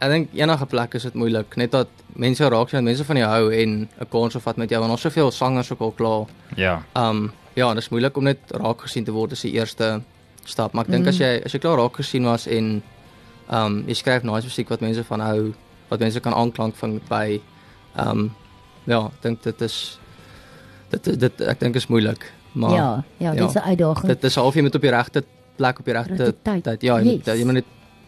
ek 0.00 0.10
dink 0.10 0.28
enige 0.34 0.66
plek 0.66 0.94
is 0.94 1.02
dit 1.02 1.14
moeilik, 1.14 1.56
net 1.56 1.70
dat 1.70 1.88
mense 2.16 2.48
raak 2.48 2.68
sien, 2.68 2.84
mense 2.84 3.04
van 3.04 3.16
jou 3.16 3.28
hou 3.30 3.50
en 3.52 3.88
'n 4.00 4.06
kans 4.10 4.34
vat 4.38 4.56
met 4.56 4.70
jou 4.70 4.80
want 4.80 4.90
ons 4.92 5.00
soveel 5.00 5.30
sangers 5.30 5.70
ook 5.72 5.80
al 5.80 5.92
klaar. 5.92 6.26
Ja. 6.56 6.82
Um 6.94 7.32
ja, 7.54 7.68
dit 7.74 7.82
is 7.82 7.88
moeilik 7.88 8.16
om 8.16 8.24
net 8.24 8.38
raak 8.50 8.80
gesien 8.80 9.04
te 9.04 9.12
word 9.12 9.32
as 9.32 9.40
die 9.42 9.52
eerste 9.52 10.02
stap, 10.44 10.72
maar 10.74 10.84
ek 10.84 10.90
dink 10.90 11.06
as 11.06 11.18
jy 11.18 11.40
as 11.44 11.52
jy 11.52 11.58
klaar 11.58 11.76
raak 11.78 11.96
gesien 11.96 12.24
was 12.24 12.46
en 12.46 12.82
um 13.50 13.84
jy 13.86 13.94
skryf 13.94 14.22
nice 14.22 14.44
musiek 14.44 14.68
wat 14.68 14.80
mense 14.80 15.04
van 15.04 15.20
hou, 15.20 15.54
wat 15.88 16.00
mense 16.00 16.20
kan 16.20 16.34
aanklank 16.34 16.74
vind 16.76 17.08
by 17.08 17.40
um 17.96 18.34
ja, 18.86 19.06
ek 19.06 19.22
dink 19.22 19.42
dit 19.42 19.60
is 19.62 19.98
dit 20.90 21.04
dit, 21.04 21.20
dit 21.20 21.40
ek 21.40 21.60
dink 21.60 21.76
is 21.76 21.86
moeilik, 21.88 22.24
maar 22.54 22.70
Ja, 22.70 23.04
ja, 23.18 23.32
ja. 23.32 23.40
dit 23.40 23.48
is 23.48 23.54
'n 23.54 23.58
uitdaging. 23.68 24.06
dit 24.06 24.24
is 24.24 24.34
half 24.34 24.54
jy 24.54 24.62
moet 24.62 24.74
op 24.74 24.80
die 24.80 24.90
regte 24.90 25.24
plek 25.56 25.78
op 25.78 25.84
die 25.84 25.94
regte 25.94 26.34
tyd. 26.42 26.62
tyd. 26.64 26.82
Ja, 26.82 26.98
jy 26.98 27.04
moet 27.04 27.26
Yes. 27.26 27.38
jy 27.38 27.44
moet 27.44 27.54
net 27.54 27.64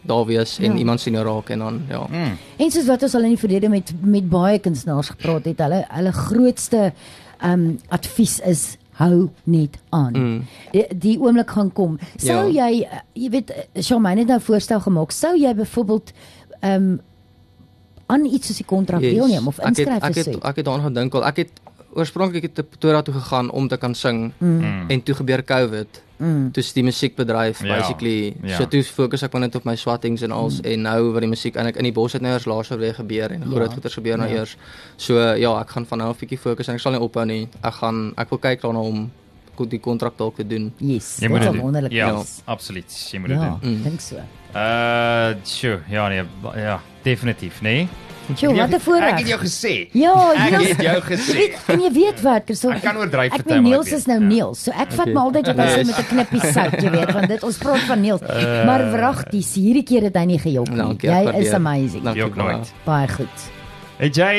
daar 0.07 0.25
wees 0.27 0.59
en 0.59 0.73
Ja. 0.73 0.79
iemand 0.79 1.01
sien 1.01 1.13
jou 1.13 1.25
raak 1.27 1.49
en 1.51 1.59
dan 1.59 1.83
ja. 1.89 2.07
Mm. 2.11 2.37
En 2.57 2.71
soos 2.71 2.87
wat 2.87 3.03
ons 3.03 3.15
al 3.15 3.23
in 3.23 3.29
die 3.29 3.39
verlede 3.39 3.69
met 3.69 3.93
met 4.03 4.29
baie 4.29 4.59
kunstenaars 4.59 5.09
gepraat 5.09 5.45
het, 5.45 5.59
hulle 5.59 5.85
hulle 5.89 6.13
grootste 6.13 6.93
ehm 7.41 7.53
um, 7.53 7.79
advies 7.89 8.41
is 8.41 8.77
hou 8.93 9.29
net 9.45 9.77
aan. 9.91 10.13
Mm. 10.13 10.45
Die, 10.73 10.87
die 10.99 11.21
oomblik 11.21 11.51
gaan 11.51 11.73
kom. 11.73 11.99
Sou 12.17 12.53
Ja. 12.53 12.69
jy 12.71 12.83
eh, 12.83 12.99
jy 13.13 13.31
weet 13.31 13.51
eh, 13.51 13.83
Charmaine 13.83 14.21
het 14.21 14.29
nou 14.29 14.41
voorstel 14.41 14.81
gemaak, 14.81 15.11
sou 15.11 15.37
jy 15.39 15.55
byvoorbeeld 15.55 16.13
ehm 16.61 16.73
um, 16.83 17.01
aan 18.07 18.25
iets 18.25 18.47
soos 18.47 18.57
die 18.57 18.67
kontrak 18.67 19.01
Yes. 19.01 19.15
deelneem 19.15 19.47
of 19.47 19.59
Ek 19.59 19.65
het 19.67 19.79
inskryf 19.79 20.03
ek 20.03 20.15
vir 20.15 20.25
het 20.25 20.35
so? 20.35 20.49
ek 20.49 20.57
het 20.57 20.65
daaraan 20.65 20.85
gedink 20.85 21.15
al. 21.15 21.25
Ek 21.27 21.37
het 21.37 21.51
oorspronklik 21.97 22.43
het 22.43 22.59
ek 22.59 22.69
Pretoria 22.71 23.03
toe 23.03 23.15
gegaan 23.15 23.51
om 23.51 23.69
te 23.69 23.77
kan 23.77 23.95
sing 23.95 24.33
Mm, 24.39 24.59
Mm. 24.61 24.85
en 24.91 25.03
toe 25.03 25.15
gebeur 25.15 25.43
COVID. 25.45 26.03
mm. 26.19 26.53
Toe 26.53 26.63
is 26.63 26.73
die 26.73 26.83
musiekbedryf 26.85 27.63
Ja, 27.65 27.77
basically 27.77 28.35
ja. 28.43 28.57
so 28.57 28.67
toe 28.69 28.83
fokus 28.85 29.23
ek 29.23 29.33
maar 29.33 29.41
net 29.43 29.55
op 29.55 29.65
my 29.65 29.77
swattings 29.77 30.23
en 30.23 30.31
als 30.33 30.61
en 30.61 30.83
nou 30.83 31.13
wat 31.13 31.21
die 31.21 31.29
musiek 31.31 31.57
eintlik 31.57 31.77
in 31.77 31.85
die 31.85 31.93
bos 31.93 32.13
het 32.13 32.23
nou 32.23 32.33
eers 32.33 32.45
laas 32.47 32.69
weer 32.69 32.95
gebeur 32.95 33.31
en 33.33 33.41
Ja. 33.41 33.47
groot 33.47 33.73
goeters 33.73 33.95
gebeur 33.95 34.17
nou 34.19 34.29
Ja. 34.31 34.37
eers. 34.37 34.57
So 34.97 35.19
ja, 35.35 35.61
ek 35.61 35.71
gaan 35.71 35.87
van 35.87 35.99
nou 35.99 36.11
af 36.11 36.17
'n 36.17 36.27
bietjie 36.27 36.39
fokus 36.39 36.69
en 36.69 36.75
ek 36.75 36.81
sal 36.81 36.93
nie 36.93 37.01
ophou 37.01 37.25
nie. 37.25 37.49
Ek 37.63 37.73
gaan 37.75 38.13
ek 38.17 38.29
wil 38.31 38.39
kyk 38.39 38.61
daarna 38.63 38.79
om 38.81 39.11
goed 39.57 39.71
die 39.71 39.81
kontrak 39.81 40.17
dalk 40.19 40.37
te 40.37 40.47
doen. 40.47 40.73
Yes. 40.79 41.17
Jy 41.21 41.29
moet 41.29 41.41
dit 41.43 41.53
dit 41.53 41.61
wonderlik 41.63 41.93
Ja, 41.93 42.15
wees. 42.17 42.43
absoluut. 42.45 43.09
Jy 43.13 43.19
moet 43.19 43.29
dit 43.29 43.39
Ja, 43.41 43.59
doen. 43.63 43.71
Mm. 43.77 43.83
dink 43.83 44.01
so. 44.01 44.17
Uh, 44.55 45.35
sure. 45.43 45.81
Ja 45.89 46.09
nee, 46.09 46.23
ja, 46.55 46.81
definitief, 47.03 47.61
nee. 47.63 47.89
Sjoe, 48.35 48.55
wat 48.57 48.71
'n 48.71 48.75
Ek 48.75 48.81
voorreg. 48.83 49.19
het 49.19 49.29
jou 49.29 49.41
gesê. 49.41 49.89
Ja, 49.93 50.33
Ek 50.35 50.51
Niels. 50.51 50.69
het 50.69 50.81
jou 50.83 50.97
Jy 50.97 51.17
gesê. 51.17 51.33
weet, 51.37 51.55
en 51.69 51.81
jy 51.81 51.93
weet 51.93 52.21
wat, 52.23 52.43
so 52.57 52.71
Ek 52.71 52.83
kan 52.83 52.97
oordryf 52.97 53.33
Ek 53.33 53.45
met 53.45 53.47
maar 53.47 53.61
Niels 53.63 53.87
ek 53.87 53.93
is 53.93 54.07
nou 54.07 54.21
Ja. 54.21 54.27
Niels. 54.27 54.59
So 54.63 54.71
ek 54.73 54.91
vat 54.93 55.01
Okay. 55.01 55.13
maar 55.13 55.23
altyd 55.25 55.47
wat 55.47 55.57
hy 55.57 55.63
sê 55.67 55.77
Yes. 55.77 55.87
met 55.87 55.97
'n 55.99 56.05
knippie 56.15 56.53
sout, 56.53 56.83
jy 56.83 56.91
weet, 56.91 57.13
want 57.13 57.29
dit 57.29 57.43
ons 57.43 57.59
praat 57.59 57.81
van 57.87 58.01
Niels. 58.01 58.21
Maar 58.67 58.91
wragties, 58.93 59.55
hierdie 59.55 59.83
keer 59.85 60.03
het 60.03 60.15
hy 60.17 60.25
nie 60.25 60.39
gejok 60.39 60.69
nie. 60.69 60.77
Dankie, 60.77 61.11
ek 61.11 61.35
Jy 61.35 61.41
is 61.41 61.53
amazing. 61.53 62.03
Dankie 62.05 62.23
Jy. 62.23 62.73
Baie 62.85 63.09
goed. 63.09 63.56
Het 63.97 64.17
jy 64.17 64.33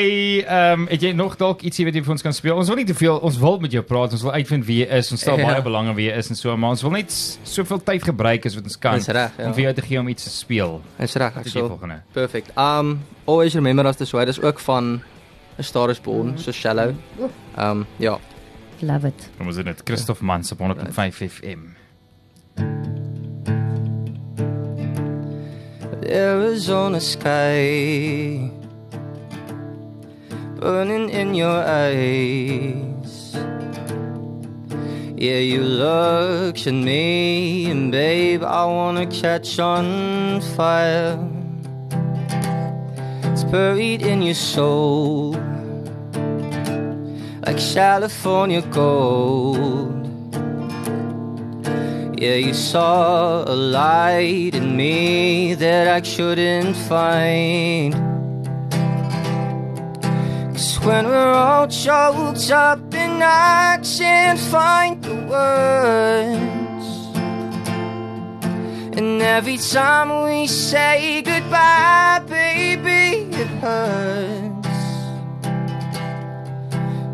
ehm 0.46 0.80
um, 0.80 0.86
het 0.86 1.02
jy 1.02 1.10
nog 1.18 1.34
dalk 1.36 1.64
ietsie 1.66 1.82
wat 1.88 1.96
jy 1.96 2.02
vir 2.06 2.12
ons 2.14 2.22
kan 2.22 2.34
speel? 2.34 2.54
Ons 2.60 2.68
wil 2.70 2.78
nie 2.78 2.86
te 2.86 2.94
veel, 2.94 3.16
ons 3.26 3.38
wil 3.42 3.56
met 3.58 3.72
jou 3.74 3.82
praat, 3.82 4.12
ons 4.14 4.22
wil 4.22 4.36
uitvind 4.36 4.62
wie 4.68 4.76
jy 4.84 4.86
is, 5.00 5.08
ons 5.10 5.20
stel 5.20 5.34
Ja. 5.38 5.48
baie 5.48 5.62
belang 5.66 5.88
in 5.90 5.96
wie 5.96 6.06
jy 6.06 6.14
is 6.14 6.28
en 6.30 6.38
so, 6.38 6.56
maar 6.56 6.76
ons 6.76 6.82
wil 6.86 6.92
net 6.94 7.10
soveel 7.42 7.82
tyd 7.82 8.04
gebruik 8.06 8.46
as 8.46 8.54
wat 8.54 8.68
ons 8.70 8.78
kan 8.78 9.02
reg, 9.02 9.32
ja. 9.36 9.46
om 9.48 9.54
vir 9.56 9.62
jou 9.64 9.72
te 9.74 9.82
gee 9.82 9.98
om 9.98 10.08
iets 10.08 10.28
te 10.28 10.30
speel. 10.30 10.78
Dis 11.00 11.16
reg, 11.18 11.36
ek 11.36 11.46
is 11.46 11.52
die 11.52 11.58
sal. 11.60 11.78
Perfect. 12.14 12.52
Um 12.56 13.00
always 13.26 13.54
remember 13.58 13.84
us 13.86 13.96
this 13.96 14.12
way. 14.12 14.24
Dis 14.24 14.38
ook 14.40 14.60
van 14.60 15.02
A 15.58 15.62
Star 15.62 15.90
is 15.90 15.98
Born, 15.98 16.38
so 16.38 16.52
shallow. 16.52 16.94
Um 17.58 17.86
ja. 17.98 18.18
Love 18.80 19.08
it. 19.08 19.30
Kom 19.38 19.46
ons 19.50 19.56
doen 19.56 19.64
dit. 19.64 19.82
Christoph 19.84 20.20
Mans 20.20 20.52
op 20.52 20.58
105 20.58 21.16
FM. 21.18 21.74
Arizona 26.06 27.00
sky 27.00 28.57
burning 30.60 31.08
in 31.08 31.34
your 31.34 31.62
eyes. 31.64 33.32
Yeah, 35.16 35.38
you 35.38 35.62
look 35.62 36.58
at 36.66 36.74
me, 36.74 37.70
and 37.70 37.92
babe, 37.92 38.42
I 38.42 38.64
wanna 38.64 39.06
catch 39.06 39.58
on 39.60 40.40
fire. 40.56 41.18
It's 43.24 43.44
buried 43.44 44.02
in 44.02 44.22
your 44.22 44.34
soul, 44.34 45.36
like 47.46 47.58
California 47.58 48.62
gold. 48.62 49.94
Yeah, 52.18 52.34
you 52.34 52.52
saw 52.52 53.44
a 53.44 53.54
light 53.54 54.54
in 54.54 54.76
me 54.76 55.54
that 55.54 55.86
I 55.86 56.02
shouldn't 56.02 56.74
find. 56.74 58.07
Cause 60.58 60.80
when 60.80 61.06
we're 61.06 61.34
all 61.34 61.68
choked 61.68 62.50
up 62.50 62.92
and 62.92 63.22
I 63.22 63.78
can't 63.78 64.40
find 64.40 65.00
the 65.04 65.14
words. 65.30 66.86
And 68.98 69.22
every 69.22 69.56
time 69.56 70.24
we 70.24 70.48
say 70.48 71.22
goodbye, 71.22 72.22
baby, 72.26 73.30
it 73.36 73.46
hurts. 73.62 74.82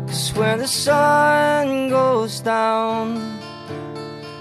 Cause 0.07 0.33
when 0.33 0.57
the 0.57 0.67
sun 0.67 1.89
goes 1.89 2.39
down 2.39 3.39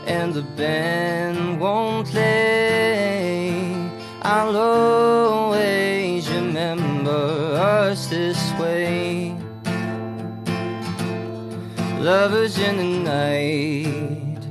and 0.07 0.33
the 0.33 0.45
band 0.57 1.61
won't 1.61 2.09
play. 2.09 3.75
I'll 4.23 4.57
always 4.57 6.27
remember 6.31 7.55
us 7.61 8.07
this 8.07 8.44
way. 8.65 9.37
Lovers 12.01 12.59
in 12.59 12.77
the 12.83 12.91
night, 13.15 14.43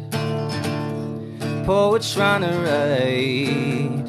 poets 1.65 2.13
trying 2.13 2.41
to 2.41 2.53
write. 2.65 4.07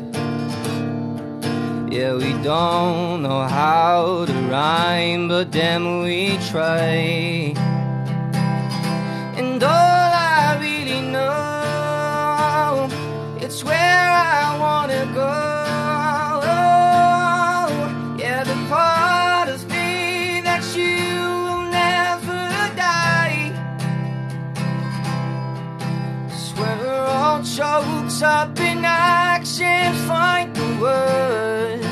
Yeah, 1.97 2.15
we 2.15 2.33
don't 2.43 3.23
know 3.23 3.43
how 3.43 4.25
to 4.27 4.33
rhyme, 4.51 5.29
but 5.29 5.53
then 5.53 6.03
we 6.03 6.39
try. 6.51 7.55
And 9.39 9.63
all 9.63 10.11
I 10.41 10.59
really 10.67 11.03
know, 11.15 12.89
it's 13.45 13.63
where 13.63 14.11
I 14.11 14.59
wanna 14.65 15.05
go. 15.15 15.54
Choked 27.57 28.21
up 28.25 28.59
in 28.59 28.83
can't 28.83 29.97
find 30.09 30.57
the 30.57 30.69
words. 30.83 31.87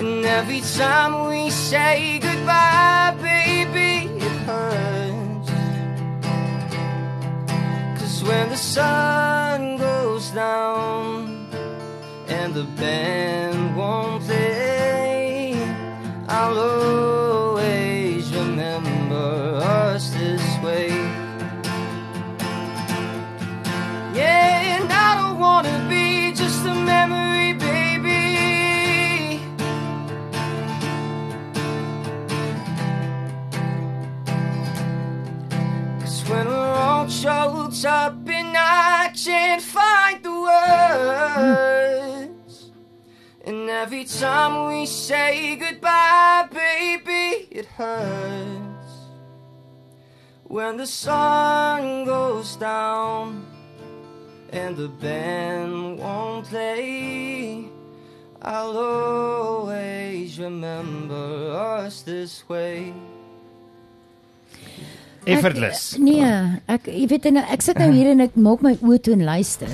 And 0.00 0.24
every 0.24 0.60
time 0.60 1.28
we 1.28 1.50
say 1.50 2.20
goodbye, 2.20 3.16
baby, 3.20 4.08
it 4.26 4.36
hurts. 4.46 5.50
Cause 7.98 8.22
when 8.22 8.50
the 8.50 8.56
sun 8.56 9.78
goes 9.78 10.30
down 10.30 11.48
and 12.28 12.54
the 12.54 12.64
band 12.80 13.67
choked 37.28 37.84
up 37.84 38.26
and 38.26 38.56
I 38.56 39.12
can't 39.14 39.60
find 39.60 40.22
the 40.22 40.32
words. 42.30 42.70
And 43.44 43.68
every 43.68 44.04
time 44.04 44.68
we 44.68 44.86
say 44.86 45.56
goodbye, 45.56 46.48
baby, 46.50 47.48
it 47.50 47.66
hurts. 47.66 48.92
When 50.44 50.78
the 50.78 50.86
sun 50.86 52.06
goes 52.06 52.56
down 52.56 53.44
and 54.48 54.74
the 54.74 54.88
band 54.88 55.98
won't 55.98 56.46
play, 56.46 57.68
I'll 58.40 58.78
always 58.78 60.38
remember 60.38 61.52
us 61.52 62.00
this 62.00 62.48
way. 62.48 62.94
Effortless. 65.36 65.94
Ek, 65.94 66.00
nee, 66.00 66.34
ek 66.66 66.86
jy 66.92 67.06
weet 67.10 67.30
nou, 67.32 67.44
ek 67.52 67.64
sit 67.64 67.78
nou 67.78 67.90
hier 67.92 68.12
en 68.14 68.20
ek 68.20 68.36
maak 68.36 68.62
my 68.64 68.76
oë 68.80 69.00
toe 69.02 69.14
en 69.18 69.24
luister. 69.28 69.68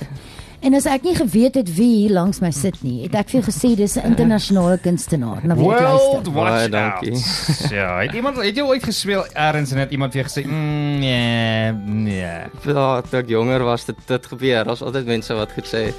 En 0.64 0.72
as 0.72 0.86
ek 0.88 1.02
nie 1.04 1.12
geweet 1.12 1.58
het 1.60 1.68
wie 1.76 1.90
hier 2.06 2.14
langs 2.16 2.38
my 2.40 2.48
sit 2.54 2.78
nie, 2.80 3.02
het 3.04 3.16
ek 3.20 3.28
vir 3.28 3.40
jou 3.40 3.44
gesê 3.50 3.74
dis 3.76 3.96
'n 4.00 4.06
internasionale 4.08 4.78
kunstenaar. 4.80 5.44
Nou 5.44 5.58
weet 5.58 5.66
World 5.66 6.24
luister. 6.24 6.32
Watch 6.32 6.50
Baie 6.50 6.68
dankie. 6.72 7.12
Out. 7.12 7.72
Ja, 7.78 7.98
het 8.00 8.14
iemand 8.14 8.36
het 8.40 8.56
jy 8.56 8.64
ooit 8.64 8.84
gespeel 8.84 9.26
ergens 9.34 9.72
en 9.72 9.78
het 9.78 9.90
iemand 9.90 10.12
vir 10.12 10.22
jou 10.22 10.30
gesê, 10.30 10.46
mm, 10.48 10.98
nee, 11.00 11.72
nee. 11.72 12.38
Ja, 12.64 13.00
toe 13.02 13.18
ek 13.20 13.28
jonger 13.28 13.62
was 13.64 13.84
dit 13.84 13.96
dit 14.06 14.26
gebeur. 14.26 14.64
Daar's 14.64 14.82
altyd 14.82 15.06
mense 15.06 15.34
wat 15.34 15.52
goed 15.52 15.68
sê. 15.68 15.92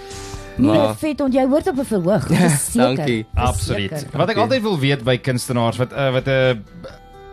Nee, 0.58 0.72
Maar 0.72 0.96
vet, 0.96 1.20
want 1.20 1.34
jy 1.34 1.46
hoort 1.46 1.68
op 1.68 1.78
'n 1.78 1.86
verhoog. 1.86 2.28
Dis 2.28 2.66
seker. 2.72 2.96
Dankie. 2.96 3.26
Absoluut. 3.34 4.06
Wat 4.12 4.30
ek 4.30 4.38
altyd 4.38 4.62
wil 4.62 4.80
weet 4.80 5.04
by 5.04 5.18
kunstenaars 5.18 5.78
wat 5.78 5.92
uh, 5.94 6.12
wat 6.12 6.26
'n 6.28 6.64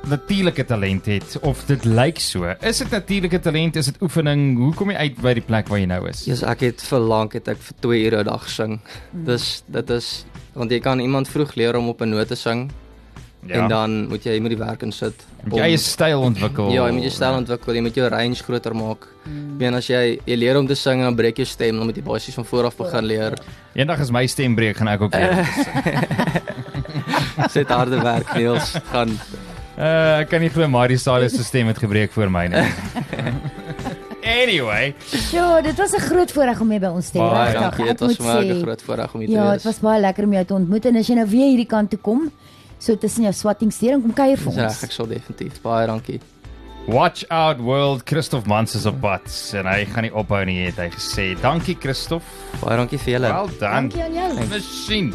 natuurlike 0.08 0.64
talent 0.64 1.06
het 1.06 1.38
of 1.42 1.64
dit 1.66 1.84
lyk 1.84 2.18
so. 2.18 2.54
Is 2.60 2.78
dit 2.82 2.90
natuurlike 2.90 3.40
talent? 3.40 3.76
Is 3.76 3.90
dit 3.92 4.02
oefening? 4.02 4.56
Hoe 4.58 4.74
kom 4.74 4.90
jy 4.90 4.96
uit 4.96 5.22
by 5.22 5.34
die 5.38 5.44
plek 5.46 5.70
waar 5.70 5.78
jy 5.78 5.88
nou 5.90 6.02
is? 6.10 6.24
Jesus, 6.26 6.44
ek 6.48 6.66
het 6.66 6.84
vir 6.88 7.02
lank 7.12 7.36
het 7.38 7.48
ek 7.52 7.60
vir 7.62 7.80
2 7.86 8.04
ure 8.06 8.22
'n 8.22 8.30
dag 8.30 8.42
gesing. 8.42 8.80
Dis 9.12 9.62
dit 9.66 9.90
is 9.90 10.24
want 10.54 10.70
jy 10.70 10.80
kan 10.80 11.00
iemand 11.00 11.28
vroeg 11.28 11.54
leer 11.54 11.76
om 11.76 11.88
op 11.88 12.02
'n 12.02 12.10
noot 12.10 12.28
te 12.28 12.36
sing 12.36 12.70
ja. 13.46 13.62
en 13.62 13.68
dan 13.68 14.08
moet 14.08 14.24
jy 14.24 14.36
jy 14.36 14.40
moet 14.40 14.54
die 14.54 14.58
werk 14.58 14.82
insit. 14.82 15.24
Moet 15.44 15.58
jy 15.58 15.66
eie 15.66 15.78
styl 15.78 16.20
ontwikkel. 16.20 16.70
Ja, 16.70 16.86
jy 16.86 16.92
moet 16.92 17.06
jou 17.08 17.14
styl 17.14 17.38
ontwikkel, 17.40 17.74
jy 17.74 17.82
moet 17.82 17.94
jou 17.94 18.08
range 18.08 18.42
groter 18.42 18.74
maak. 18.74 19.08
Mm. 19.24 19.56
Meen 19.58 19.74
as 19.74 19.88
jy 19.90 20.18
jy 20.26 20.36
leer 20.36 20.58
om 20.58 20.66
te 20.66 20.78
sing 20.78 21.00
en 21.00 21.10
dan 21.10 21.18
breek 21.18 21.42
jou 21.42 21.46
stem, 21.46 21.76
dan 21.76 21.88
moet 21.88 21.96
jy 21.96 22.02
basies 22.06 22.34
van 22.34 22.44
voor 22.44 22.70
af 22.70 22.76
begin 22.76 23.04
leer. 23.04 23.38
Eendag 23.74 24.00
as 24.00 24.10
my 24.10 24.26
stem 24.26 24.54
breek, 24.54 24.76
gaan 24.76 24.88
ek 24.88 25.00
ook 25.00 25.14
leer. 25.14 25.46
Sit 27.54 27.68
harde 27.72 27.98
werk, 28.02 28.34
Niels. 28.36 28.76
Gaan 28.92 29.18
Uh, 29.78 30.20
ek 30.20 30.28
kan 30.28 30.40
nie 30.40 30.50
glo 30.52 30.66
Marie 30.68 30.98
Salis 31.00 31.32
se 31.32 31.44
stem 31.44 31.66
het 31.66 31.78
gebreek 31.80 32.12
voor 32.12 32.28
my 32.30 32.46
nie. 32.52 32.62
anyway, 34.42 34.94
Ja, 35.32 35.60
dit 35.60 35.76
was 35.76 35.92
'n 35.96 36.00
groot 36.00 36.32
voorreg 36.32 36.60
om 36.60 36.72
jy 36.72 36.78
by 36.78 36.86
ons 36.92 37.10
te 37.10 37.18
hê. 37.18 37.30
Baie 37.30 37.52
dankie. 37.52 37.84
Dit 37.86 38.00
was 38.00 38.16
vir 38.16 38.26
my 38.26 38.44
'n 38.52 38.62
groot 38.62 38.82
voorreg 38.82 39.14
om 39.14 39.20
hier 39.20 39.28
te 39.28 39.34
Ja, 39.34 39.44
wees. 39.50 39.52
dit 39.62 39.64
was 39.64 39.78
baie 39.80 40.00
lekker 40.00 40.24
om 40.24 40.32
jou 40.32 40.44
te 40.44 40.54
ontmoet 40.54 40.84
en 40.86 40.96
as 40.96 41.06
jy 41.06 41.14
nou 41.14 41.26
weer 41.26 41.48
hierdie 41.48 41.66
kant 41.66 41.90
toe 41.90 41.98
kom, 41.98 42.30
so 42.78 42.96
tussen 42.96 43.22
jou 43.22 43.32
swattingstering 43.32 44.02
kom 44.02 44.12
kuier 44.12 44.36
vir 44.38 44.52
ons. 44.62 44.82
ek 44.82 44.90
sal 44.92 45.06
definitief. 45.06 45.60
Baie 45.62 45.86
dankie. 45.86 46.20
Watch 46.86 47.24
Out 47.30 47.58
World 47.60 48.02
Christoph 48.04 48.44
Mans 48.46 48.74
is 48.74 48.86
op 48.86 49.00
pad 49.00 49.22
en 49.54 49.66
hy 49.66 49.84
gaan 49.84 50.02
nie 50.02 50.12
ophou 50.12 50.44
nie 50.44 50.66
het 50.66 50.76
hy 50.76 50.90
gesê. 50.90 51.40
Dankie 51.40 51.76
Christoph. 51.80 52.24
Baie 52.60 52.76
dankie 52.76 52.98
vir 52.98 53.12
julle. 53.14 53.28
Well 53.32 53.48
done. 53.58 53.88
Dankie 53.88 54.02
aan 54.02 54.12
jou. 54.14 54.46
Masjien. 54.48 55.14